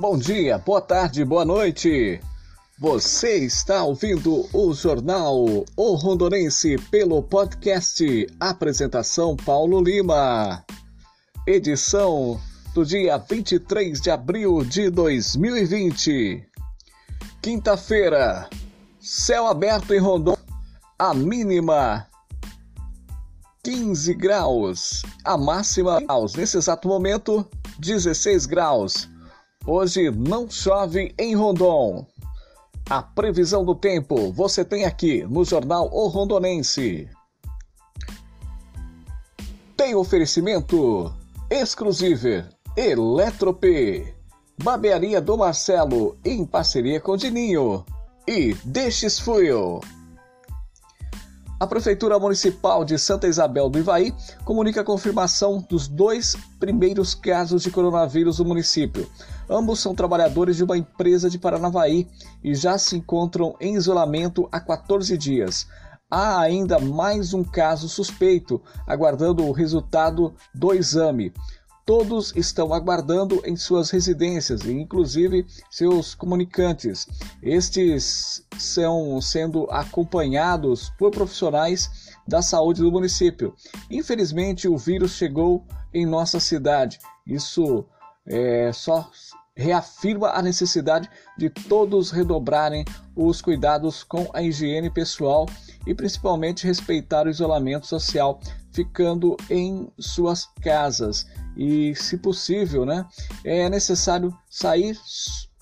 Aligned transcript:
Bom 0.00 0.16
dia, 0.16 0.58
boa 0.58 0.80
tarde, 0.80 1.24
boa 1.24 1.44
noite. 1.44 2.20
Você 2.78 3.38
está 3.38 3.82
ouvindo 3.82 4.48
o 4.52 4.72
Jornal 4.72 5.44
O 5.76 5.94
Rondonense 5.96 6.78
pelo 6.88 7.20
podcast 7.20 8.28
Apresentação 8.38 9.34
Paulo 9.34 9.82
Lima. 9.82 10.64
Edição 11.44 12.40
do 12.72 12.86
dia 12.86 13.18
23 13.18 14.00
de 14.00 14.08
abril 14.08 14.64
de 14.64 14.88
2020. 14.88 16.46
Quinta-feira, 17.42 18.48
céu 19.00 19.48
aberto 19.48 19.92
em 19.92 19.98
Rondon, 19.98 20.36
a 20.96 21.12
mínima 21.12 22.06
15 23.64 24.14
graus, 24.14 25.02
a 25.24 25.36
máxima 25.36 25.98
nesse 26.36 26.56
exato 26.56 26.86
momento 26.86 27.44
16 27.80 28.46
graus. 28.46 29.17
Hoje 29.70 30.10
não 30.10 30.50
chove 30.50 31.14
em 31.18 31.36
Rondon. 31.36 32.06
A 32.88 33.02
previsão 33.02 33.66
do 33.66 33.74
tempo 33.74 34.32
você 34.32 34.64
tem 34.64 34.86
aqui 34.86 35.24
no 35.24 35.44
Jornal 35.44 35.90
O 35.92 36.08
Rondonense. 36.08 37.06
Tem 39.76 39.94
oferecimento 39.94 41.12
exclusivo 41.50 42.46
Eletrop, 42.74 43.62
Babearia 44.64 45.20
do 45.20 45.36
Marcelo 45.36 46.16
em 46.24 46.46
parceria 46.46 46.98
com 46.98 47.14
Dininho 47.14 47.84
e 48.26 48.54
DX 48.64 49.18
Fuel. 49.18 49.82
A 51.60 51.66
Prefeitura 51.66 52.20
Municipal 52.20 52.84
de 52.84 52.96
Santa 52.96 53.26
Isabel 53.26 53.68
do 53.68 53.80
Ivaí 53.80 54.14
comunica 54.44 54.80
a 54.80 54.84
confirmação 54.84 55.60
dos 55.68 55.88
dois 55.88 56.36
primeiros 56.60 57.16
casos 57.16 57.64
de 57.64 57.70
coronavírus 57.72 58.38
no 58.38 58.44
município. 58.44 59.10
Ambos 59.50 59.80
são 59.80 59.92
trabalhadores 59.92 60.56
de 60.56 60.62
uma 60.62 60.78
empresa 60.78 61.28
de 61.28 61.36
Paranavaí 61.36 62.06
e 62.44 62.54
já 62.54 62.78
se 62.78 62.96
encontram 62.96 63.56
em 63.60 63.74
isolamento 63.74 64.48
há 64.52 64.60
14 64.60 65.18
dias. 65.18 65.66
Há 66.08 66.38
ainda 66.38 66.78
mais 66.78 67.34
um 67.34 67.42
caso 67.42 67.88
suspeito, 67.88 68.62
aguardando 68.86 69.44
o 69.44 69.50
resultado 69.50 70.32
do 70.54 70.72
exame 70.72 71.32
todos 71.88 72.36
estão 72.36 72.74
aguardando 72.74 73.40
em 73.46 73.56
suas 73.56 73.88
residências, 73.90 74.66
inclusive 74.66 75.46
seus 75.70 76.14
comunicantes. 76.14 77.06
Estes 77.42 78.46
são 78.58 79.18
sendo 79.22 79.66
acompanhados 79.70 80.90
por 80.98 81.10
profissionais 81.10 82.14
da 82.26 82.42
saúde 82.42 82.82
do 82.82 82.92
município. 82.92 83.54
Infelizmente, 83.90 84.68
o 84.68 84.76
vírus 84.76 85.12
chegou 85.12 85.64
em 85.94 86.04
nossa 86.04 86.38
cidade. 86.38 86.98
Isso 87.26 87.86
é, 88.26 88.70
só 88.70 89.10
reafirma 89.58 90.30
a 90.30 90.40
necessidade 90.40 91.10
de 91.36 91.50
todos 91.50 92.12
redobrarem 92.12 92.84
os 93.16 93.42
cuidados 93.42 94.04
com 94.04 94.30
a 94.32 94.40
higiene 94.40 94.88
pessoal 94.88 95.46
e 95.84 95.92
principalmente 95.92 96.64
respeitar 96.64 97.26
o 97.26 97.30
isolamento 97.30 97.84
social, 97.84 98.38
ficando 98.70 99.36
em 99.50 99.90
suas 99.98 100.48
casas 100.62 101.26
e, 101.56 101.92
se 101.96 102.16
possível, 102.16 102.86
né, 102.86 103.04
é 103.44 103.68
necessário 103.68 104.32
sair 104.48 104.96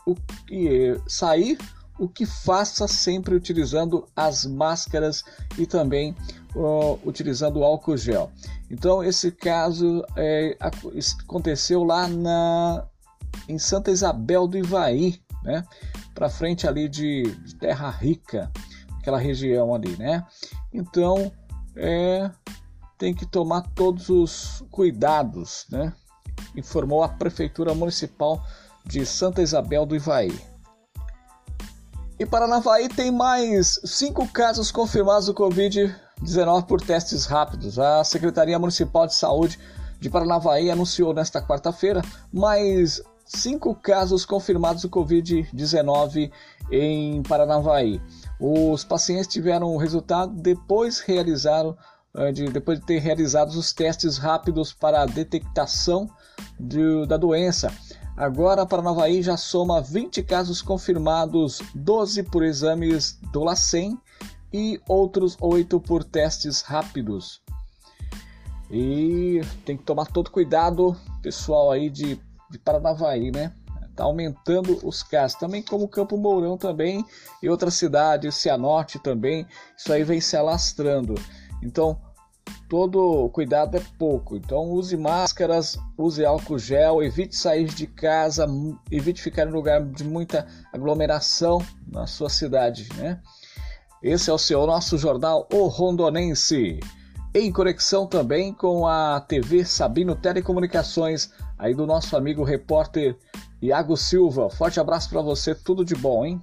o 0.06 0.14
que 0.46 1.00
sair 1.08 1.58
o 1.98 2.06
que 2.06 2.26
faça 2.26 2.86
sempre 2.86 3.34
utilizando 3.34 4.06
as 4.14 4.44
máscaras 4.44 5.24
e 5.56 5.66
também 5.66 6.14
uh, 6.54 7.00
utilizando 7.06 7.60
o 7.60 7.64
álcool 7.64 7.96
gel. 7.96 8.30
Então 8.70 9.02
esse 9.02 9.32
caso 9.32 10.04
é, 10.14 10.54
aconteceu 10.60 11.82
lá 11.82 12.06
na 12.06 12.86
em 13.48 13.58
Santa 13.58 13.90
Isabel 13.90 14.46
do 14.46 14.58
Ivaí, 14.58 15.20
né, 15.42 15.64
para 16.14 16.28
frente 16.28 16.66
ali 16.66 16.88
de, 16.88 17.22
de 17.22 17.54
Terra 17.56 17.90
Rica, 17.90 18.50
aquela 18.98 19.18
região 19.18 19.74
ali, 19.74 19.96
né. 19.96 20.24
Então 20.72 21.32
é, 21.76 22.30
tem 22.98 23.14
que 23.14 23.26
tomar 23.26 23.62
todos 23.74 24.08
os 24.08 24.64
cuidados, 24.70 25.66
né? 25.70 25.92
Informou 26.54 27.02
a 27.02 27.08
Prefeitura 27.08 27.74
Municipal 27.74 28.42
de 28.84 29.04
Santa 29.04 29.42
Isabel 29.42 29.84
do 29.84 29.94
Ivaí. 29.94 30.38
E 32.18 32.24
Paranavaí 32.24 32.88
tem 32.88 33.10
mais 33.10 33.78
cinco 33.84 34.26
casos 34.28 34.70
confirmados 34.70 35.26
do 35.26 35.34
Covid-19 35.34 36.64
por 36.64 36.80
testes 36.80 37.26
rápidos. 37.26 37.78
A 37.78 38.02
Secretaria 38.04 38.58
Municipal 38.58 39.06
de 39.06 39.14
Saúde 39.14 39.58
de 40.00 40.08
Paranavaí 40.08 40.70
anunciou 40.70 41.12
nesta 41.12 41.42
quarta-feira 41.42 42.00
mais 42.32 43.02
cinco 43.26 43.74
casos 43.74 44.24
confirmados 44.24 44.82
do 44.82 44.88
Covid-19 44.88 46.30
em 46.70 47.22
Paranavaí. 47.22 48.00
Os 48.40 48.84
pacientes 48.84 49.26
tiveram 49.26 49.74
o 49.74 49.78
resultado 49.78 50.32
depois 50.32 51.00
realizaram 51.00 51.76
de, 52.32 52.48
depois 52.48 52.80
de 52.80 52.86
ter 52.86 52.98
realizado 52.98 53.50
os 53.50 53.72
testes 53.72 54.16
rápidos 54.16 54.72
para 54.72 55.02
a 55.02 55.06
detectação 55.06 56.08
de, 56.58 57.06
da 57.06 57.16
doença. 57.16 57.72
Agora, 58.16 58.64
Paranavaí 58.64 59.22
já 59.22 59.36
soma 59.36 59.82
20 59.82 60.22
casos 60.22 60.62
confirmados, 60.62 61.60
12 61.74 62.22
por 62.22 62.42
exames 62.42 63.18
do 63.30 63.44
LACEN 63.44 63.98
e 64.52 64.80
outros 64.88 65.36
8 65.38 65.78
por 65.80 66.02
testes 66.02 66.62
rápidos. 66.62 67.42
E 68.70 69.42
tem 69.64 69.76
que 69.76 69.84
tomar 69.84 70.06
todo 70.06 70.30
cuidado, 70.30 70.96
pessoal 71.22 71.70
aí 71.70 71.90
de, 71.90 72.18
de 72.50 72.58
Paranavaí, 72.58 73.30
né? 73.30 73.52
Tá 73.94 74.04
aumentando 74.04 74.78
os 74.86 75.02
casos, 75.02 75.38
também 75.38 75.62
como 75.62 75.88
Campo 75.88 76.18
Mourão 76.18 76.58
também 76.58 77.02
e 77.42 77.48
outras 77.48 77.74
cidades, 77.74 78.34
Cianorte 78.34 78.98
também, 78.98 79.46
isso 79.74 79.90
aí 79.90 80.04
vem 80.04 80.20
se 80.20 80.36
alastrando. 80.36 81.14
Então, 81.62 81.98
todo 82.68 83.28
cuidado 83.30 83.76
é 83.76 83.82
pouco. 83.98 84.36
Então 84.36 84.70
use 84.70 84.96
máscaras, 84.96 85.78
use 85.96 86.24
álcool 86.24 86.58
gel, 86.58 87.02
evite 87.02 87.36
sair 87.36 87.64
de 87.64 87.86
casa, 87.86 88.46
evite 88.90 89.22
ficar 89.22 89.46
em 89.46 89.52
lugar 89.52 89.84
de 89.84 90.04
muita 90.04 90.46
aglomeração 90.72 91.64
na 91.86 92.06
sua 92.06 92.28
cidade, 92.28 92.88
né? 92.96 93.20
Esse 94.02 94.30
é 94.30 94.32
o 94.32 94.38
seu 94.38 94.66
nosso 94.66 94.98
jornal 94.98 95.48
O 95.52 95.66
Rondonense. 95.66 96.80
Em 97.34 97.52
conexão 97.52 98.06
também 98.06 98.52
com 98.52 98.86
a 98.86 99.20
TV 99.20 99.64
Sabino 99.64 100.14
Telecomunicações, 100.14 101.30
aí 101.58 101.74
do 101.74 101.86
nosso 101.86 102.16
amigo 102.16 102.44
repórter 102.44 103.16
Iago 103.60 103.96
Silva. 103.96 104.50
Forte 104.50 104.78
abraço 104.80 105.08
para 105.10 105.22
você, 105.22 105.54
tudo 105.54 105.84
de 105.84 105.94
bom, 105.94 106.24
hein? 106.24 106.40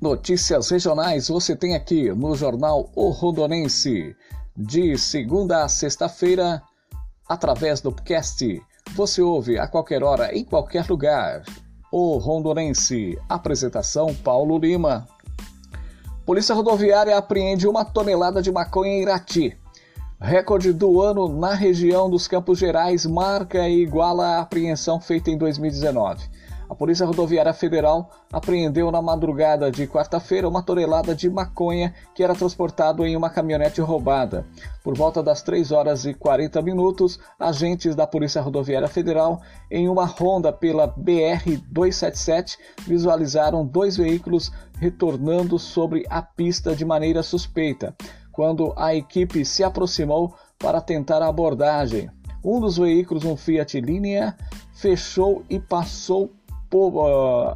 Notícias 0.00 0.68
regionais 0.68 1.28
você 1.28 1.56
tem 1.56 1.74
aqui 1.74 2.10
no 2.10 2.34
jornal 2.36 2.90
O 2.94 3.10
Rondonense 3.10 4.14
de 4.56 4.96
segunda 4.96 5.64
a 5.64 5.68
sexta-feira, 5.68 6.62
através 7.28 7.80
do 7.80 7.90
podcast. 7.90 8.62
Você 8.94 9.20
ouve 9.20 9.58
a 9.58 9.66
qualquer 9.66 10.02
hora, 10.02 10.36
em 10.36 10.44
qualquer 10.44 10.86
lugar. 10.88 11.42
O 11.90 12.18
Rondonense. 12.18 13.18
Apresentação 13.28 14.14
Paulo 14.14 14.58
Lima. 14.58 15.08
Polícia 16.24 16.54
Rodoviária 16.54 17.16
apreende 17.16 17.66
uma 17.66 17.84
tonelada 17.84 18.40
de 18.40 18.52
maconha 18.52 18.92
em 18.92 19.02
Irati. 19.02 19.58
Recorde 20.24 20.72
do 20.72 21.02
ano 21.02 21.28
na 21.28 21.52
região 21.52 22.08
dos 22.08 22.26
Campos 22.26 22.58
Gerais 22.58 23.04
marca 23.04 23.68
e 23.68 23.82
iguala 23.82 24.26
a 24.26 24.40
apreensão 24.40 24.98
feita 24.98 25.30
em 25.30 25.36
2019. 25.36 26.30
A 26.66 26.74
Polícia 26.74 27.04
Rodoviária 27.04 27.52
Federal 27.52 28.08
apreendeu 28.32 28.90
na 28.90 29.02
madrugada 29.02 29.70
de 29.70 29.86
quarta-feira 29.86 30.48
uma 30.48 30.62
tonelada 30.62 31.14
de 31.14 31.28
maconha 31.28 31.94
que 32.14 32.24
era 32.24 32.34
transportado 32.34 33.04
em 33.04 33.14
uma 33.14 33.28
caminhonete 33.28 33.82
roubada. 33.82 34.46
Por 34.82 34.96
volta 34.96 35.22
das 35.22 35.42
3 35.42 35.70
horas 35.72 36.06
e 36.06 36.14
40 36.14 36.62
minutos, 36.62 37.20
agentes 37.38 37.94
da 37.94 38.06
Polícia 38.06 38.40
Rodoviária 38.40 38.88
Federal, 38.88 39.42
em 39.70 39.90
uma 39.90 40.06
ronda 40.06 40.50
pela 40.50 40.88
BR-277, 40.88 42.56
visualizaram 42.86 43.62
dois 43.66 43.98
veículos 43.98 44.50
retornando 44.78 45.58
sobre 45.58 46.06
a 46.08 46.22
pista 46.22 46.74
de 46.74 46.84
maneira 46.84 47.22
suspeita, 47.22 47.94
quando 48.34 48.74
a 48.76 48.94
equipe 48.94 49.44
se 49.44 49.62
aproximou 49.64 50.34
para 50.58 50.80
tentar 50.80 51.22
a 51.22 51.28
abordagem. 51.28 52.10
Um 52.44 52.60
dos 52.60 52.76
veículos, 52.76 53.24
um 53.24 53.36
Fiat 53.36 53.80
Linea, 53.80 54.36
fechou 54.74 55.44
e 55.48 55.58
passou 55.58 56.30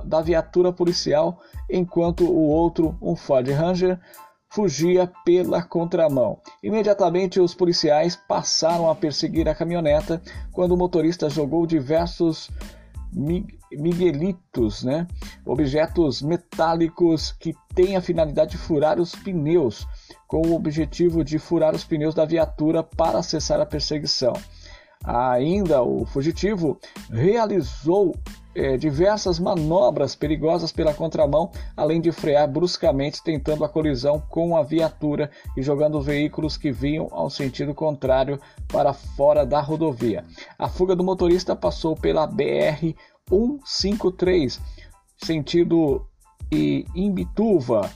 da 0.04 0.22
viatura 0.22 0.72
policial, 0.72 1.40
enquanto 1.68 2.24
o 2.24 2.48
outro, 2.48 2.96
um 3.02 3.16
Ford 3.16 3.48
Ranger, 3.48 3.98
fugia 4.48 5.10
pela 5.24 5.60
contramão. 5.60 6.38
Imediatamente 6.62 7.40
os 7.40 7.52
policiais 7.52 8.16
passaram 8.28 8.88
a 8.88 8.94
perseguir 8.94 9.48
a 9.48 9.54
caminhoneta 9.54 10.22
quando 10.52 10.72
o 10.72 10.76
motorista 10.76 11.28
jogou 11.28 11.66
diversos 11.66 12.48
miguelitos, 13.72 14.84
né? 14.84 15.06
objetos 15.44 16.22
metálicos 16.22 17.32
que 17.32 17.54
têm 17.74 17.96
a 17.96 18.00
finalidade 18.00 18.52
de 18.52 18.58
furar 18.58 19.00
os 19.00 19.14
pneus, 19.14 19.86
com 20.28 20.42
o 20.42 20.54
objetivo 20.54 21.24
de 21.24 21.38
furar 21.38 21.74
os 21.74 21.82
pneus 21.82 22.14
da 22.14 22.26
viatura 22.26 22.84
para 22.84 23.22
cessar 23.22 23.60
a 23.60 23.66
perseguição. 23.66 24.34
Ainda 25.02 25.82
o 25.82 26.04
fugitivo 26.04 26.78
realizou 27.10 28.14
é, 28.54 28.76
diversas 28.76 29.38
manobras 29.38 30.14
perigosas 30.14 30.72
pela 30.72 30.92
contramão, 30.92 31.50
além 31.76 32.00
de 32.00 32.10
frear 32.10 32.48
bruscamente, 32.48 33.22
tentando 33.22 33.64
a 33.64 33.68
colisão 33.68 34.20
com 34.28 34.56
a 34.56 34.62
viatura 34.62 35.30
e 35.56 35.62
jogando 35.62 36.02
veículos 36.02 36.56
que 36.56 36.72
vinham 36.72 37.08
ao 37.12 37.30
sentido 37.30 37.72
contrário 37.72 38.40
para 38.66 38.92
fora 38.92 39.46
da 39.46 39.60
rodovia. 39.60 40.24
A 40.58 40.68
fuga 40.68 40.96
do 40.96 41.04
motorista 41.04 41.54
passou 41.54 41.94
pela 41.94 42.26
BR 42.26 42.94
153, 43.30 44.60
sentido 45.22 46.04
Imbituva, 46.50 47.88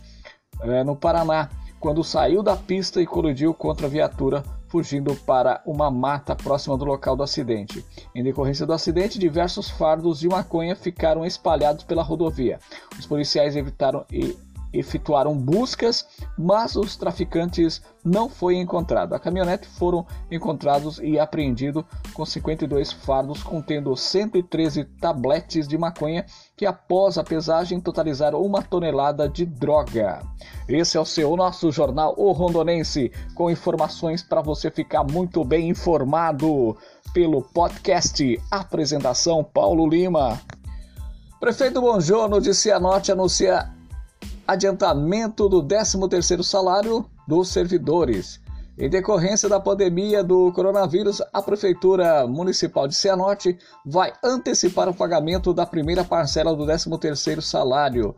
é, 0.63 0.85
no 0.85 0.95
Paraná, 0.95 1.51
quando 1.83 2.05
saiu 2.05 2.45
da 2.45 2.57
pista 2.57 3.03
e 3.03 3.07
colidiu 3.07 3.53
contra 3.53 3.89
a 3.89 3.91
viatura 3.91 4.45
fugindo 4.69 5.17
para 5.27 5.61
uma 5.67 5.91
mata 5.91 6.35
próxima 6.37 6.79
do 6.79 6.85
local 6.85 7.17
do 7.17 7.25
acidente. 7.25 7.85
Em 8.15 8.23
decorrência 8.23 8.65
do 8.65 8.73
acidente, 8.73 9.19
diversos 9.19 9.69
fardos 9.69 10.21
de 10.21 10.29
maconha 10.29 10.77
ficaram 10.77 11.27
espalhados 11.27 11.83
pela 11.83 12.05
rodovia. 12.05 12.61
Os 12.97 13.05
policiais 13.05 13.57
evitaram 13.57 14.07
e 14.13 14.35
efetuaram 14.73 15.37
buscas, 15.37 16.07
mas 16.39 16.77
os 16.77 16.97
traficantes 16.97 17.83
não 18.05 18.29
foi 18.29 18.57
encontrado. 18.57 19.15
A 19.15 19.19
caminhonete 19.19 19.67
foram 19.67 20.07
encontrados 20.31 20.99
e 21.03 21.19
apreendido 21.19 21.85
com 22.15 22.25
52 22.25 22.93
fardos 22.93 23.43
contendo 23.43 23.95
113 23.95 24.85
tabletes 24.85 25.69
de 25.69 25.77
maconha 25.77 26.25
que 26.63 26.67
após 26.67 27.19
a 27.19 27.25
pesagem 27.25 27.81
totalizaram 27.81 28.41
uma 28.41 28.63
tonelada 28.63 29.29
de 29.29 29.45
droga. 29.45 30.23
Esse 30.69 30.97
é 30.97 31.01
o 31.01 31.05
seu 31.05 31.37
nosso 31.37 31.73
jornal 31.73 32.15
O 32.17 32.31
Rondonense 32.31 33.11
com 33.35 33.51
informações 33.51 34.23
para 34.23 34.41
você 34.41 34.71
ficar 34.71 35.03
muito 35.03 35.43
bem 35.43 35.69
informado 35.69 36.77
pelo 37.13 37.43
podcast 37.43 38.41
Apresentação 38.49 39.43
Paulo 39.43 39.89
Lima. 39.89 40.41
Prefeito 41.41 41.81
Bonjono 41.81 42.41
de 42.41 42.55
Cianorte 42.55 43.11
anuncia 43.11 43.69
adiantamento 44.47 45.49
do 45.49 45.65
13º 45.65 46.45
salário 46.45 47.05
dos 47.27 47.49
servidores. 47.49 48.41
Em 48.79 48.89
decorrência 48.89 49.51
da 49.51 49.61
pandemia 49.61 50.25
do 50.25 50.51
coronavírus, 50.53 51.21
a 51.31 51.43
Prefeitura 51.43 52.27
Municipal 52.27 52.89
de 52.89 52.95
Cianorte 52.95 53.59
vai 53.85 54.13
antecipar 54.25 54.89
o 54.89 54.95
pagamento 54.95 55.53
da 55.53 55.67
primeira 55.67 56.03
parcela 56.03 56.57
do 56.57 56.65
13º 56.65 57.43
salário, 57.43 58.17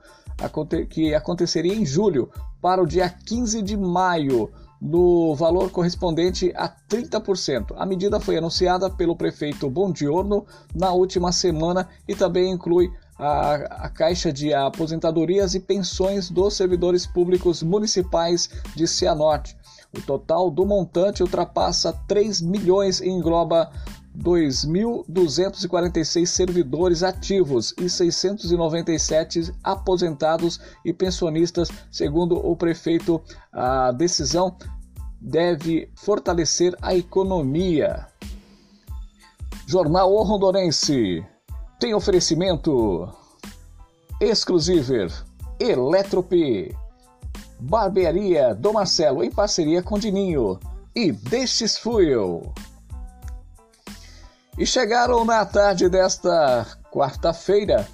que 0.88 1.12
aconteceria 1.12 1.74
em 1.74 1.84
julho, 1.84 2.30
para 2.62 2.80
o 2.80 2.86
dia 2.86 3.08
15 3.08 3.62
de 3.62 3.76
maio, 3.76 4.48
no 4.80 5.34
valor 5.34 5.70
correspondente 5.70 6.52
a 6.54 6.68
30%. 6.68 7.74
A 7.76 7.84
medida 7.84 8.20
foi 8.20 8.36
anunciada 8.36 8.88
pelo 8.88 9.16
prefeito 9.16 9.68
Bondiorno 9.68 10.46
na 10.72 10.92
última 10.92 11.32
semana 11.32 11.88
e 12.06 12.14
também 12.14 12.52
inclui 12.52 12.92
a, 13.18 13.54
a 13.54 13.88
Caixa 13.88 14.32
de 14.32 14.52
Aposentadorias 14.52 15.54
e 15.54 15.60
Pensões 15.60 16.30
dos 16.30 16.54
Servidores 16.54 17.06
Públicos 17.06 17.62
Municipais 17.62 18.50
de 18.76 18.86
Cianorte. 18.86 19.56
O 19.96 20.02
total 20.02 20.50
do 20.50 20.66
montante 20.66 21.22
ultrapassa 21.22 21.92
3 22.08 22.40
milhões 22.40 23.00
e 23.00 23.08
engloba 23.08 23.70
2.246 24.16 26.26
servidores 26.26 27.02
ativos 27.02 27.74
e 27.78 27.88
697 27.88 29.52
aposentados 29.62 30.60
e 30.84 30.92
pensionistas, 30.92 31.68
segundo 31.90 32.36
o 32.36 32.54
prefeito. 32.56 33.22
A 33.52 33.90
decisão 33.92 34.56
deve 35.20 35.88
fortalecer 35.94 36.76
a 36.82 36.94
economia. 36.94 38.06
Jornal 39.66 40.12
O 40.12 40.22
Rondonense 40.22 41.24
tem 41.80 41.94
oferecimento 41.94 43.08
Exclusiver, 44.20 45.10
Eletrop, 45.58 46.30
Barbearia 47.64 48.54
do 48.54 48.74
Marcelo 48.74 49.24
em 49.24 49.30
parceria 49.30 49.82
com 49.82 49.98
Dininho 49.98 50.60
e 50.94 51.10
Destes 51.10 51.78
Fuel. 51.78 52.52
E 54.58 54.66
chegaram 54.66 55.24
na 55.24 55.46
tarde 55.46 55.88
desta 55.88 56.66
quarta-feira 56.92 57.88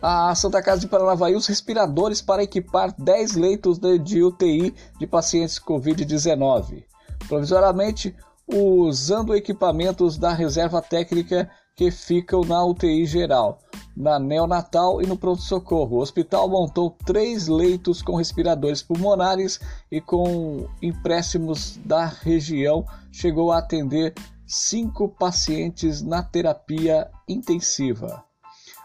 a 0.00 0.34
Santa 0.34 0.62
Casa 0.62 0.82
de 0.82 0.88
Paranavaí 0.88 1.34
os 1.34 1.46
respiradores 1.46 2.20
para 2.20 2.42
equipar 2.42 2.94
10 2.98 3.32
leitos 3.36 3.78
de 3.78 4.22
UTI 4.22 4.74
de 5.00 5.06
pacientes 5.06 5.58
Covid-19. 5.58 6.84
Provisoriamente, 7.26 8.14
usando 8.46 9.34
equipamentos 9.34 10.18
da 10.18 10.34
reserva 10.34 10.82
técnica 10.82 11.50
que 11.76 11.90
ficam 11.90 12.42
na 12.42 12.64
UTI 12.64 13.04
geral, 13.04 13.58
na 13.96 14.18
neonatal 14.18 15.02
e 15.02 15.06
no 15.06 15.16
pronto-socorro. 15.16 15.96
O 15.96 16.00
hospital 16.00 16.48
montou 16.48 16.96
três 17.04 17.48
leitos 17.48 18.00
com 18.00 18.16
respiradores 18.16 18.82
pulmonares 18.82 19.60
e 19.90 20.00
com 20.00 20.68
empréstimos 20.80 21.78
da 21.84 22.06
região 22.06 22.84
chegou 23.10 23.50
a 23.50 23.58
atender 23.58 24.14
cinco 24.46 25.08
pacientes 25.08 26.02
na 26.02 26.22
terapia 26.22 27.10
intensiva. 27.28 28.24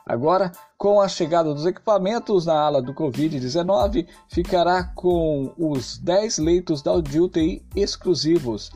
Agora, 0.05 0.51
com 0.75 0.99
a 0.99 1.07
chegada 1.07 1.53
dos 1.53 1.67
equipamentos 1.67 2.47
na 2.47 2.59
ala 2.59 2.81
do 2.81 2.95
Covid-19, 2.95 4.07
ficará 4.27 4.83
com 4.83 5.53
os 5.55 5.99
10 5.99 6.39
leitos 6.39 6.81
da 6.81 6.93
UTI 6.93 7.63
exclusivos. 7.75 8.71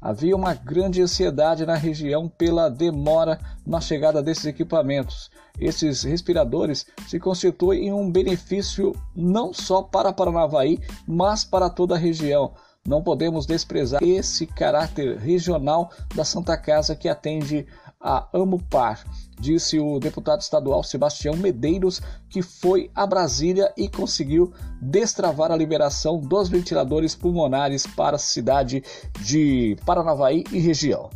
Havia 0.00 0.36
uma 0.36 0.54
grande 0.54 1.02
ansiedade 1.02 1.66
na 1.66 1.74
região 1.74 2.28
pela 2.28 2.68
demora 2.68 3.38
na 3.66 3.80
chegada 3.80 4.22
desses 4.22 4.46
equipamentos. 4.46 5.30
Esses 5.58 6.04
respiradores 6.04 6.86
se 7.08 7.18
constituem 7.18 7.88
em 7.88 7.92
um 7.92 8.10
benefício 8.10 8.94
não 9.14 9.52
só 9.52 9.82
para 9.82 10.12
Paranavaí, 10.12 10.78
mas 11.06 11.44
para 11.44 11.68
toda 11.68 11.96
a 11.96 11.98
região. 11.98 12.52
Não 12.86 13.02
podemos 13.02 13.44
desprezar 13.44 14.02
esse 14.02 14.46
caráter 14.46 15.18
regional 15.18 15.90
da 16.14 16.24
Santa 16.24 16.56
Casa 16.56 16.94
que 16.94 17.08
atende 17.08 17.66
a 18.00 18.28
Amupar, 18.32 19.04
disse 19.38 19.78
o 19.78 19.98
deputado 19.98 20.40
estadual 20.40 20.82
Sebastião 20.82 21.36
Medeiros, 21.36 22.00
que 22.28 22.42
foi 22.42 22.90
a 22.94 23.06
Brasília 23.06 23.72
e 23.76 23.88
conseguiu 23.88 24.52
destravar 24.80 25.50
a 25.50 25.56
liberação 25.56 26.20
dos 26.20 26.48
ventiladores 26.48 27.14
pulmonares 27.14 27.86
para 27.86 28.16
a 28.16 28.18
cidade 28.18 28.82
de 29.20 29.76
Paranavaí 29.84 30.44
e 30.52 30.58
região. 30.58 31.10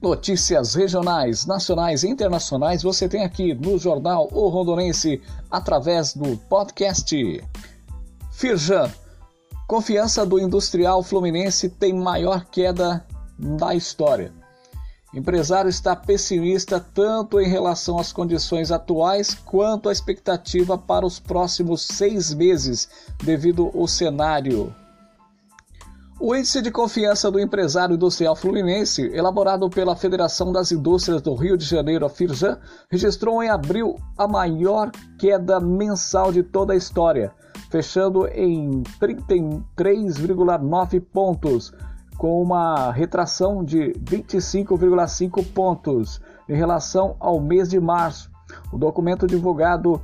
Notícias 0.00 0.74
regionais, 0.74 1.46
nacionais 1.46 2.02
e 2.02 2.08
internacionais 2.08 2.82
você 2.82 3.08
tem 3.08 3.24
aqui 3.24 3.54
no 3.54 3.78
Jornal 3.78 4.28
O 4.32 4.48
Rondonense 4.48 5.22
através 5.50 6.12
do 6.12 6.36
podcast. 6.36 7.42
Firjan, 8.32 8.92
confiança 9.66 10.26
do 10.26 10.38
industrial 10.38 11.02
fluminense 11.02 11.70
tem 11.70 11.94
maior 11.94 12.44
queda 12.44 13.06
da 13.38 13.74
história. 13.74 14.43
Empresário 15.14 15.68
está 15.68 15.94
pessimista 15.94 16.84
tanto 16.92 17.40
em 17.40 17.48
relação 17.48 18.00
às 18.00 18.12
condições 18.12 18.72
atuais 18.72 19.32
quanto 19.32 19.88
à 19.88 19.92
expectativa 19.92 20.76
para 20.76 21.06
os 21.06 21.20
próximos 21.20 21.82
seis 21.82 22.34
meses, 22.34 22.88
devido 23.22 23.70
ao 23.72 23.86
cenário. 23.86 24.74
O 26.18 26.34
índice 26.34 26.60
de 26.60 26.72
confiança 26.72 27.30
do 27.30 27.38
empresário 27.38 27.94
industrial 27.94 28.34
fluminense, 28.34 29.02
elaborado 29.14 29.70
pela 29.70 29.94
Federação 29.94 30.50
das 30.50 30.72
Indústrias 30.72 31.22
do 31.22 31.32
Rio 31.34 31.56
de 31.56 31.64
Janeiro, 31.64 32.04
a 32.04 32.08
FIRJAN, 32.08 32.58
registrou 32.90 33.40
em 33.40 33.50
abril 33.50 33.94
a 34.18 34.26
maior 34.26 34.90
queda 35.16 35.60
mensal 35.60 36.32
de 36.32 36.42
toda 36.42 36.72
a 36.72 36.76
história, 36.76 37.30
fechando 37.70 38.26
em 38.28 38.82
33,9 39.00 41.00
pontos 41.00 41.72
com 42.16 42.42
uma 42.42 42.92
retração 42.92 43.64
de 43.64 43.92
25,5 44.00 45.44
pontos 45.52 46.20
em 46.48 46.54
relação 46.54 47.16
ao 47.18 47.40
mês 47.40 47.68
de 47.68 47.80
março. 47.80 48.30
O 48.72 48.78
documento 48.78 49.26
divulgado 49.26 50.00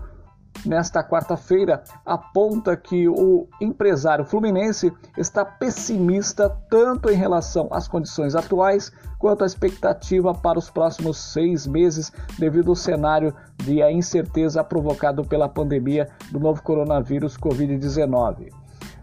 nesta 0.64 1.02
quarta-feira 1.02 1.82
aponta 2.04 2.76
que 2.76 3.08
o 3.08 3.46
empresário 3.60 4.24
fluminense 4.24 4.92
está 5.16 5.44
pessimista 5.44 6.50
tanto 6.68 7.10
em 7.10 7.14
relação 7.14 7.68
às 7.70 7.88
condições 7.88 8.34
atuais 8.34 8.92
quanto 9.18 9.44
à 9.44 9.46
expectativa 9.46 10.34
para 10.34 10.58
os 10.58 10.70
próximos 10.70 11.18
seis 11.18 11.66
meses, 11.66 12.12
devido 12.38 12.70
ao 12.70 12.76
cenário 12.76 13.34
de 13.58 13.82
incerteza 13.90 14.64
provocado 14.64 15.24
pela 15.24 15.48
pandemia 15.48 16.08
do 16.30 16.40
novo 16.40 16.62
coronavírus 16.62 17.36
Covid-19. 17.36 18.50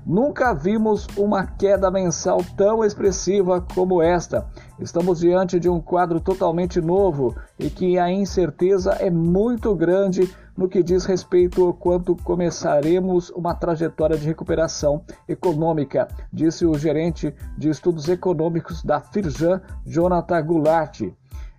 Nunca 0.07 0.53
vimos 0.53 1.05
uma 1.17 1.45
queda 1.45 1.91
mensal 1.91 2.41
tão 2.55 2.81
expressiva 2.81 3.59
como 3.59 4.01
esta. 4.01 4.47
Estamos 4.79 5.19
diante 5.19 5.59
de 5.59 5.67
um 5.67 5.81
quadro 5.81 6.21
totalmente 6.21 6.79
novo 6.79 7.35
e 7.59 7.69
que 7.69 7.99
a 7.99 8.09
incerteza 8.09 8.93
é 8.93 9.09
muito 9.09 9.75
grande 9.75 10.33
no 10.55 10.69
que 10.69 10.81
diz 10.81 11.03
respeito 11.03 11.67
a 11.67 11.73
quanto 11.73 12.15
começaremos 12.23 13.31
uma 13.31 13.53
trajetória 13.53 14.17
de 14.17 14.25
recuperação 14.25 15.03
econômica, 15.27 16.07
disse 16.31 16.65
o 16.65 16.73
gerente 16.75 17.35
de 17.57 17.67
estudos 17.67 18.07
econômicos 18.07 18.81
da 18.81 19.01
Firjan, 19.01 19.61
Jonathan 19.85 20.41
Goulart. 20.41 21.01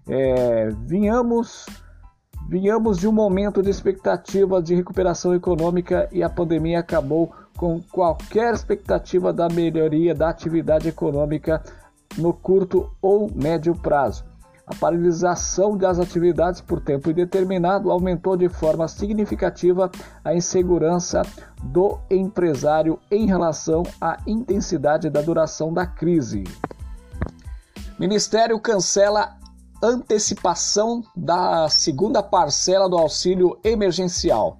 É, 0.08 0.70
vinhamos, 0.86 1.66
vinhamos 2.48 2.96
de 2.96 3.06
um 3.06 3.12
momento 3.12 3.62
de 3.62 3.68
expectativa 3.68 4.62
de 4.62 4.74
recuperação 4.74 5.34
econômica 5.34 6.08
e 6.10 6.22
a 6.22 6.30
pandemia 6.30 6.80
acabou 6.80 7.30
com 7.58 7.82
qualquer 7.82 8.54
expectativa 8.54 9.32
da 9.32 9.48
melhoria 9.48 10.14
da 10.14 10.30
atividade 10.30 10.88
econômica 10.88 11.60
no 12.16 12.32
curto 12.32 12.88
ou 13.02 13.28
médio 13.34 13.74
prazo. 13.74 14.24
A 14.64 14.74
paralisação 14.76 15.76
das 15.76 15.98
atividades 15.98 16.60
por 16.60 16.80
tempo 16.80 17.10
indeterminado 17.10 17.90
aumentou 17.90 18.36
de 18.36 18.48
forma 18.48 18.86
significativa 18.86 19.90
a 20.24 20.34
insegurança 20.34 21.22
do 21.60 21.98
empresário 22.08 22.98
em 23.10 23.26
relação 23.26 23.82
à 24.00 24.18
intensidade 24.24 25.10
da 25.10 25.20
duração 25.20 25.72
da 25.72 25.84
crise. 25.84 26.44
Ministério 27.98 28.60
cancela 28.60 29.36
antecipação 29.82 31.02
da 31.16 31.68
segunda 31.68 32.22
parcela 32.22 32.88
do 32.88 32.96
auxílio 32.96 33.58
emergencial. 33.64 34.58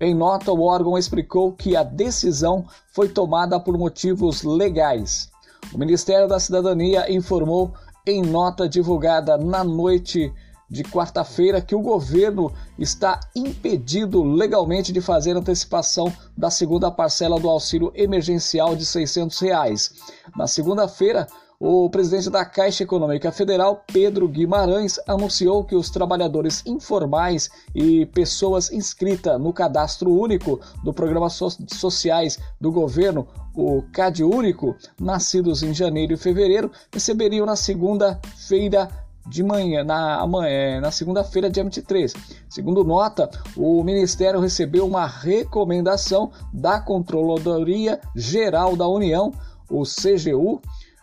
Em 0.00 0.14
nota, 0.14 0.50
o 0.50 0.62
órgão 0.62 0.96
explicou 0.96 1.52
que 1.52 1.76
a 1.76 1.82
decisão 1.82 2.64
foi 2.90 3.08
tomada 3.08 3.60
por 3.60 3.76
motivos 3.76 4.42
legais. 4.42 5.30
O 5.74 5.78
Ministério 5.78 6.26
da 6.26 6.40
Cidadania 6.40 7.12
informou 7.12 7.74
em 8.06 8.22
nota 8.22 8.66
divulgada 8.66 9.36
na 9.36 9.62
noite 9.62 10.32
de 10.70 10.84
quarta-feira 10.84 11.60
que 11.60 11.74
o 11.74 11.82
governo 11.82 12.50
está 12.78 13.20
impedido 13.34 14.22
legalmente 14.22 14.92
de 14.92 15.00
fazer 15.00 15.36
antecipação 15.36 16.10
da 16.36 16.48
segunda 16.48 16.90
parcela 16.90 17.38
do 17.38 17.50
auxílio 17.50 17.92
emergencial 17.94 18.76
de 18.76 18.86
600 18.86 19.38
reais. 19.40 19.92
Na 20.34 20.46
segunda-feira, 20.46 21.26
o 21.62 21.90
presidente 21.90 22.30
da 22.30 22.42
Caixa 22.42 22.84
Econômica 22.84 23.30
Federal, 23.30 23.84
Pedro 23.92 24.26
Guimarães, 24.26 24.98
anunciou 25.06 25.62
que 25.62 25.76
os 25.76 25.90
trabalhadores 25.90 26.64
informais 26.64 27.50
e 27.74 28.06
pessoas 28.06 28.72
inscritas 28.72 29.38
no 29.38 29.52
cadastro 29.52 30.10
único 30.10 30.58
do 30.82 30.90
Programa 30.90 31.28
Sociais 31.28 32.38
do 32.58 32.72
Governo, 32.72 33.28
o 33.54 33.82
CAD 33.92 34.24
Único, 34.24 34.74
nascidos 34.98 35.62
em 35.62 35.74
janeiro 35.74 36.14
e 36.14 36.16
fevereiro, 36.16 36.72
receberiam 36.90 37.44
na 37.44 37.56
segunda-feira 37.56 38.88
de 39.28 39.42
manhã, 39.42 39.84
na, 39.84 40.26
é, 40.46 40.80
na 40.80 40.90
segunda-feira, 40.90 41.50
dia 41.50 41.62
23. 41.62 42.14
Segundo 42.48 42.82
nota, 42.82 43.30
o 43.54 43.84
Ministério 43.84 44.40
recebeu 44.40 44.86
uma 44.86 45.06
recomendação 45.06 46.30
da 46.54 46.80
Controladoria 46.80 48.00
Geral 48.16 48.74
da 48.76 48.88
União, 48.88 49.30
o 49.68 49.82
CGU, 49.82 50.60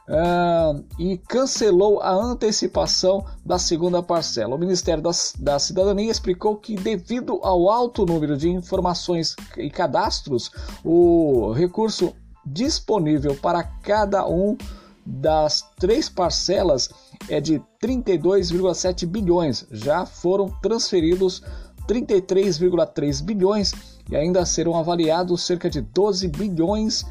uh, 0.08 0.84
e 0.98 1.18
cancelou 1.18 2.02
a 2.02 2.12
antecipação 2.12 3.26
da 3.46 3.60
segunda 3.60 4.02
parcela. 4.02 4.56
O 4.56 4.60
Ministério 4.60 5.04
da, 5.04 5.12
da 5.40 5.60
Cidadania 5.60 6.12
explicou 6.12 6.56
que, 6.56 6.76
devido 6.76 7.40
ao 7.44 7.70
alto 7.70 8.06
número 8.06 8.38
de 8.38 8.50
informações 8.50 9.36
e 9.58 9.70
cadastros, 9.70 10.52
o 10.84 11.52
recurso 11.52 12.14
disponível 12.46 13.36
para 13.36 13.64
cada 13.64 14.28
um 14.28 14.58
das 15.06 15.64
três 15.80 16.10
parcelas 16.10 16.90
é 17.30 17.40
de 17.40 17.62
32,7 17.82 19.06
bilhões. 19.06 19.66
Já 19.72 20.06
foram 20.06 20.50
transferidos 20.62 21.42
33,3 21.88 23.24
bilhões 23.24 23.74
e 24.10 24.16
ainda 24.16 24.46
serão 24.46 24.76
avaliados 24.76 25.46
cerca 25.46 25.70
de 25.70 25.82
12 25.82 26.28
bilhões 26.28 27.06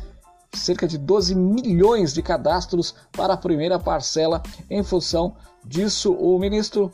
cerca 0.57 0.87
de 0.87 0.99
12 0.99 1.35
milhões 1.35 2.13
de 2.13 2.23
cadastros 2.23 2.95
para 3.13 3.35
a 3.35 3.37
primeira 3.37 3.79
parcela. 3.79 4.43
Em 4.71 4.83
função 4.83 5.37
disso, 5.65 6.13
o 6.13 6.39
ministro 6.39 6.91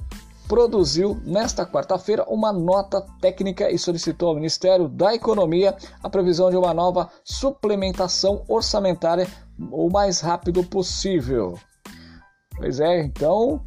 produziu 0.49 1.21
nesta 1.25 1.65
quarta-feira 1.65 2.25
uma 2.29 2.53
nota 2.53 3.01
técnica 3.21 3.71
e 3.71 3.79
solicitou 3.79 4.29
ao 4.29 4.35
Ministério 4.35 4.89
da 4.89 5.15
Economia 5.15 5.75
a 6.03 6.11
previsão 6.11 6.51
de 6.51 6.57
uma 6.57 6.75
nova 6.75 7.09
suplementação 7.25 8.45
orçamentária 8.49 9.27
o 9.71 9.89
mais 9.89 10.21
rápido 10.21 10.63
possível. 10.65 11.59
Pois 12.57 12.81
é, 12.81 13.03
então 13.03 13.63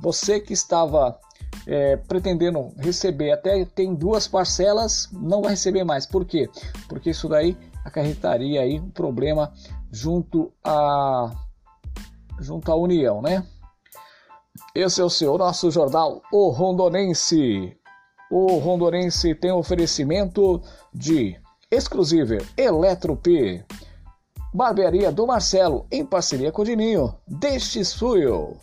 você 0.00 0.38
que 0.38 0.52
estava 0.52 1.18
é, 1.66 1.96
pretendendo 1.96 2.72
receber 2.76 3.32
até 3.32 3.64
tem 3.64 3.94
duas 3.94 4.28
parcelas, 4.28 5.08
não 5.12 5.42
vai 5.42 5.52
receber 5.52 5.84
mais. 5.84 6.06
Por 6.06 6.24
quê? 6.24 6.48
Porque 6.88 7.10
isso 7.10 7.28
daí 7.28 7.56
acarretaria 7.84 8.62
aí 8.62 8.78
um 8.78 8.90
problema 8.90 9.52
junto 9.90 10.52
à 10.64 11.34
junto 12.40 12.70
à 12.70 12.76
União, 12.76 13.20
né? 13.20 13.44
Esse 14.74 15.00
é 15.00 15.04
o 15.04 15.10
seu 15.10 15.36
nosso 15.36 15.70
jornal 15.70 16.22
O 16.32 16.50
Rondonense. 16.50 17.76
O 18.30 18.58
Rondonense 18.58 19.34
tem 19.34 19.50
oferecimento 19.50 20.62
de 20.94 21.36
exclusivo 21.70 22.38
Eletrop, 22.56 23.26
Barbearia 24.52 25.10
do 25.10 25.26
Marcelo 25.26 25.86
em 25.90 26.04
parceria 26.04 26.52
com 26.52 26.62
o 26.62 26.64
Dininho, 26.64 27.14
Destes 27.26 27.94
Fuel. 27.94 28.56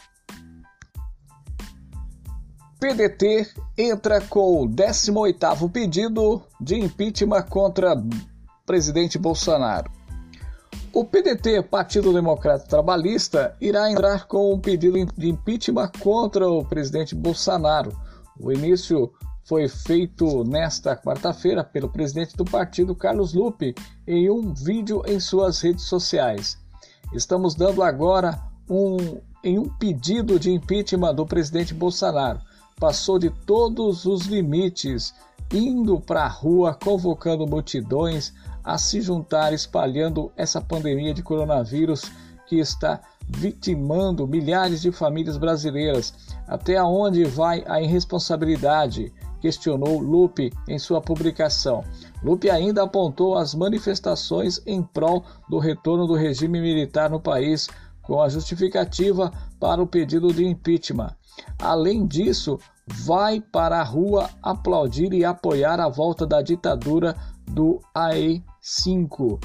PDT 2.79 3.47
entra 3.77 4.21
com 4.21 4.63
o 4.63 4.67
18º 4.67 5.71
pedido 5.71 6.43
de 6.61 6.75
impeachment 6.75 7.43
contra 7.43 7.95
presidente 8.65 9.17
Bolsonaro. 9.17 9.91
O 10.93 11.03
PDT, 11.03 11.61
Partido 11.63 12.13
Democrata 12.13 12.65
Trabalhista, 12.65 13.53
irá 13.59 13.91
entrar 13.91 14.27
com 14.27 14.53
um 14.53 14.59
pedido 14.59 15.05
de 15.17 15.29
impeachment 15.29 15.91
contra 15.99 16.49
o 16.49 16.63
presidente 16.63 17.13
Bolsonaro. 17.13 17.91
O 18.39 18.51
início 18.51 19.11
foi 19.43 19.67
feito 19.67 20.43
nesta 20.43 20.95
quarta-feira 20.95 21.63
pelo 21.63 21.89
presidente 21.89 22.35
do 22.35 22.45
partido, 22.45 22.95
Carlos 22.95 23.33
Lupe, 23.33 23.75
em 24.07 24.29
um 24.29 24.53
vídeo 24.53 25.03
em 25.05 25.19
suas 25.19 25.61
redes 25.61 25.83
sociais. 25.83 26.57
Estamos 27.13 27.55
dando 27.55 27.83
agora 27.83 28.41
um, 28.69 29.19
em 29.43 29.59
um 29.59 29.69
pedido 29.69 30.39
de 30.39 30.51
impeachment 30.51 31.13
do 31.13 31.25
presidente 31.25 31.73
Bolsonaro. 31.73 32.39
Passou 32.79 33.19
de 33.19 33.29
todos 33.29 34.05
os 34.05 34.25
limites, 34.25 35.13
indo 35.53 35.99
para 35.99 36.23
a 36.23 36.27
rua, 36.29 36.73
convocando 36.73 37.45
multidões, 37.45 38.33
a 38.65 38.77
se 38.79 38.99
juntar 38.99 39.53
espalhando 39.53 40.31
essa 40.35 40.59
pandemia 40.59 41.13
de 41.13 41.21
coronavírus 41.21 42.11
que 42.47 42.59
está 42.59 42.99
vitimando 43.27 44.27
milhares 44.27 44.81
de 44.81 44.91
famílias 44.91 45.37
brasileiras. 45.37 46.13
Até 46.47 46.81
onde 46.83 47.23
vai 47.23 47.63
a 47.67 47.81
irresponsabilidade? 47.81 49.13
questionou 49.39 49.99
Lupe 49.99 50.51
em 50.67 50.79
sua 50.79 50.99
publicação. 50.99 51.83
Lupe 52.23 52.49
ainda 52.49 52.81
apontou 52.81 53.37
as 53.37 53.53
manifestações 53.53 54.59
em 54.65 54.81
prol 54.81 55.23
do 55.47 55.59
retorno 55.59 56.07
do 56.07 56.15
regime 56.15 56.59
militar 56.59 57.11
no 57.11 57.19
país 57.19 57.69
com 58.01 58.19
a 58.19 58.27
justificativa 58.27 59.31
para 59.59 59.83
o 59.83 59.85
pedido 59.85 60.33
de 60.33 60.43
impeachment. 60.43 61.15
Além 61.59 62.07
disso, 62.07 62.57
vai 62.87 63.39
para 63.39 63.79
a 63.79 63.83
rua 63.83 64.29
aplaudir 64.41 65.13
e 65.13 65.23
apoiar 65.23 65.79
a 65.79 65.89
volta 65.89 66.25
da 66.25 66.41
ditadura 66.41 67.15
do 67.45 67.79
AI-5. 68.65 69.39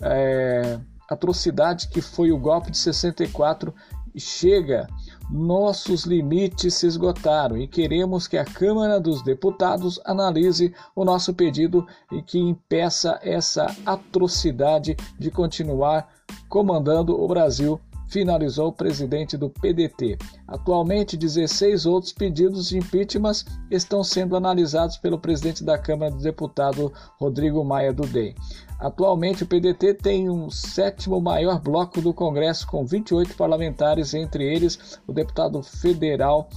É, 0.00 0.78
atrocidade 1.08 1.88
que 1.88 2.00
foi 2.00 2.32
o 2.32 2.38
golpe 2.38 2.70
de 2.70 2.78
64 2.78 3.72
chega. 4.16 4.86
Nossos 5.30 6.04
limites 6.04 6.74
se 6.74 6.86
esgotaram 6.86 7.56
e 7.56 7.66
queremos 7.66 8.26
que 8.26 8.38
a 8.38 8.44
Câmara 8.44 8.98
dos 9.00 9.22
Deputados 9.22 10.00
analise 10.04 10.72
o 10.94 11.04
nosso 11.04 11.34
pedido 11.34 11.86
e 12.12 12.22
que 12.22 12.38
impeça 12.38 13.18
essa 13.22 13.66
atrocidade 13.84 14.96
de 15.18 15.30
continuar 15.30 16.08
comandando 16.48 17.20
o 17.20 17.26
Brasil 17.26 17.80
finalizou 18.08 18.68
o 18.68 18.72
presidente 18.72 19.36
do 19.36 19.50
PDT. 19.50 20.18
Atualmente, 20.46 21.16
16 21.16 21.86
outros 21.86 22.12
pedidos 22.12 22.68
de 22.68 22.78
impeachment 22.78 23.44
estão 23.70 24.02
sendo 24.04 24.36
analisados 24.36 24.96
pelo 24.96 25.18
presidente 25.18 25.64
da 25.64 25.78
Câmara 25.78 26.12
dos 26.12 26.22
Deputados, 26.22 26.90
Rodrigo 27.18 27.64
Maia 27.64 27.92
do 27.92 28.06
DEM. 28.06 28.34
Atualmente, 28.78 29.42
o 29.42 29.46
PDT 29.46 29.94
tem 29.94 30.28
um 30.28 30.50
sétimo 30.50 31.20
maior 31.20 31.60
bloco 31.60 32.00
do 32.00 32.12
Congresso, 32.12 32.66
com 32.66 32.84
28 32.84 33.34
parlamentares, 33.34 34.12
entre 34.14 34.44
eles 34.44 34.98
o 35.06 35.12
deputado 35.12 35.62
federal 35.62 36.48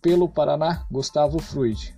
pelo 0.00 0.28
Paraná, 0.28 0.86
Gustavo 0.90 1.38
Fruide. 1.38 1.94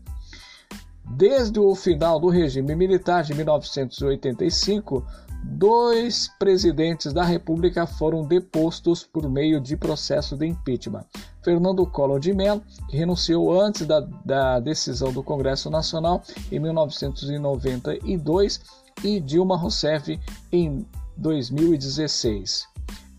Desde 1.12 1.58
o 1.58 1.74
final 1.74 2.20
do 2.20 2.28
regime 2.28 2.74
militar 2.76 3.24
de 3.24 3.34
1985, 3.34 5.04
dois 5.42 6.28
presidentes 6.38 7.12
da 7.12 7.24
República 7.24 7.86
foram 7.86 8.24
depostos 8.24 9.04
por 9.04 9.28
meio 9.28 9.60
de 9.60 9.76
processo 9.76 10.36
de 10.36 10.46
impeachment. 10.46 11.04
Fernando 11.42 11.86
Collor 11.86 12.20
de 12.20 12.32
Mello, 12.32 12.62
que 12.88 12.96
renunciou 12.96 13.60
antes 13.60 13.86
da, 13.86 14.00
da 14.24 14.60
decisão 14.60 15.12
do 15.12 15.22
Congresso 15.22 15.68
Nacional 15.70 16.22
em 16.50 16.58
1992, 16.58 18.60
e 19.02 19.20
Dilma 19.20 19.56
Rousseff 19.56 20.18
em 20.52 20.86
2016, 21.16 22.66